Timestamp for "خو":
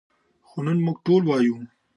0.47-0.57